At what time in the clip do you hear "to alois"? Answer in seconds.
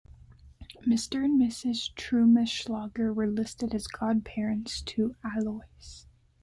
4.81-6.07